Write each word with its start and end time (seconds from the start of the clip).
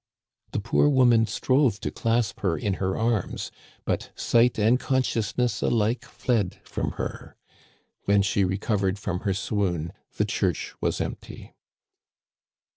The 0.51 0.59
poor 0.59 0.89
woman 0.89 1.27
strove 1.27 1.79
to 1.81 1.91
clasp 1.91 2.39
her 2.39 2.57
in 2.57 2.73
her 2.81 2.97
arms, 2.97 3.51
but 3.85 4.09
sight 4.15 4.57
and 4.57 4.79
conscious 4.79 5.37
ness 5.37 5.61
alike 5.61 6.05
fled 6.05 6.55
from 6.63 6.93
her. 6.93 7.35
When 8.05 8.23
she 8.23 8.43
recovered 8.43 8.97
from 8.97 9.19
her 9.19 9.35
swoon 9.35 9.93
the 10.17 10.25
church 10.25 10.73
was 10.81 11.01
empty. 11.01 11.53